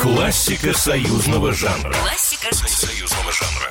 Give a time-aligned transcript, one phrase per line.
[0.00, 1.92] Классика союзного жанра.
[1.92, 3.68] Классика союзного жанра.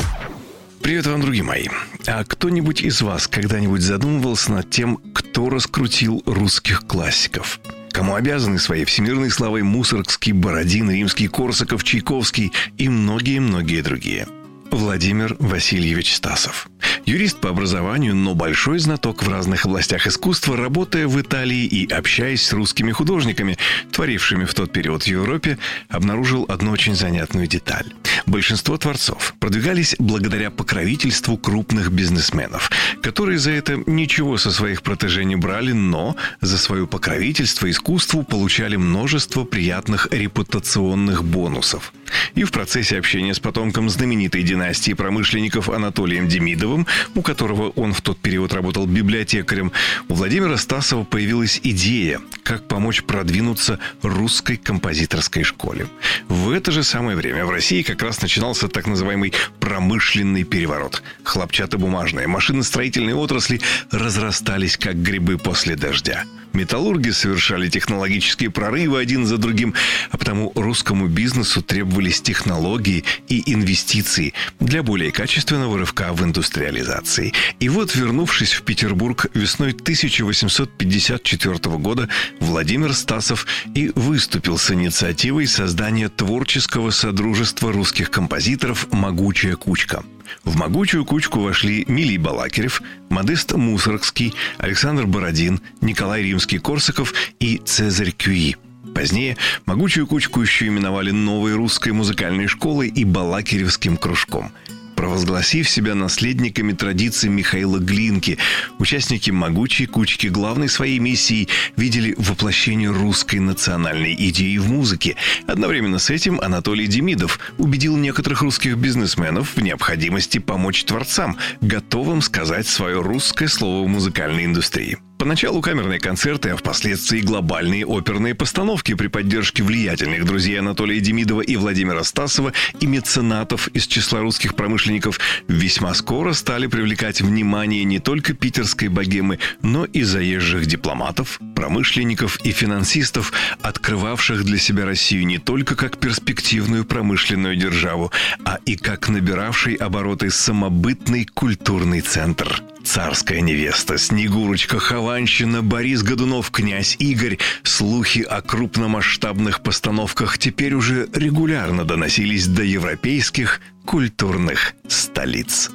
[0.80, 1.68] Привет вам, другие мои.
[2.06, 7.60] А кто-нибудь из вас когда-нибудь задумывался над тем, кто раскрутил русских классиков?
[7.92, 14.28] Кому обязаны своей всемирной славой Мусоргский, Бородин, Римский, Корсаков, Чайковский и многие-многие другие–
[14.72, 16.68] Владимир Васильевич Стасов.
[17.06, 22.46] Юрист по образованию, но большой знаток в разных областях искусства, работая в Италии и общаясь
[22.46, 23.58] с русскими художниками,
[23.92, 25.58] творившими в тот период в Европе,
[25.90, 27.94] обнаружил одну очень занятную деталь.
[28.26, 32.70] Большинство творцов продвигались благодаря покровительству крупных бизнесменов,
[33.02, 38.76] которые за это ничего со своих протеже не брали, но за свое покровительство искусству получали
[38.76, 41.94] множество приятных репутационных бонусов.
[42.36, 48.02] И в процессе общения с потомком знаменитой династии промышленников Анатолием Демидовым, у которого он в
[48.02, 49.72] тот период работал библиотекарем,
[50.08, 52.20] у Владимира Стасова появилась идея,
[52.50, 55.86] как помочь продвинуться русской композиторской школе.
[56.30, 61.04] В это же самое время в России как раз начинался так называемый промышленный переворот.
[61.22, 66.26] Хлопчатобумажные, машиностроительные отрасли разрастались как грибы после дождя.
[66.54, 69.74] Металлурги совершали технологические прорывы один за другим,
[70.10, 77.34] а потому русскому бизнесу требовались технологии и инвестиции для более качественного рывка в индустриализации.
[77.60, 83.46] И вот, вернувшись в Петербург весной 1854 года, Владимир Стасов
[83.76, 90.04] и выступил с инициативой создания творческого содружества русских композиторов «Могучая кучка».
[90.44, 98.56] В могучую кучку вошли Милий Балакирев, Модест Мусоргский, Александр Бородин, Николай Римский-Корсаков и Цезарь Кюи.
[98.94, 104.52] Позднее могучую кучку еще именовали новой русской музыкальной школой и Балакиревским кружком–
[105.00, 108.38] провозгласив себя наследниками традиций Михаила Глинки.
[108.80, 111.48] Участники могучей кучки главной своей миссией
[111.78, 115.16] видели воплощение русской национальной идеи в музыке.
[115.48, 122.68] Одновременно с этим Анатолий Демидов убедил некоторых русских бизнесменов в необходимости помочь творцам, готовым сказать
[122.68, 124.98] свое русское слово в музыкальной индустрии.
[125.20, 131.58] Поначалу камерные концерты, а впоследствии глобальные оперные постановки при поддержке влиятельных друзей Анатолия Демидова и
[131.58, 135.20] Владимира Стасова и меценатов из числа русских промышленников
[135.50, 142.52] весьма скоро стали привлекать внимание не только питерской богемы, но и заезжих дипломатов, промышленников и
[142.52, 148.14] финансистов, открывавших для себя Россию не только как перспективную промышленную державу,
[148.46, 156.96] а и как набиравший обороты самобытный культурный центр– Царская невеста, Снегурочка, Хованщина, Борис Годунов, князь
[156.98, 157.38] Игорь.
[157.62, 165.70] Слухи о крупномасштабных постановках теперь уже регулярно доносились до европейских культурных столиц.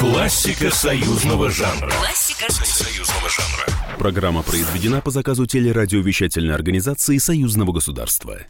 [0.00, 1.88] Классика союзного жанра.
[1.88, 3.96] Классика союзного жанра.
[3.96, 8.40] Программа произведена по заказу телерадиовещательной организации Союзного государства.